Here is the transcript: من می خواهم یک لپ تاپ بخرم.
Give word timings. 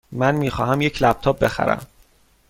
من 0.11 0.35
می 0.35 0.49
خواهم 0.49 0.81
یک 0.81 1.01
لپ 1.03 1.19
تاپ 1.19 1.39
بخرم. 1.39 1.87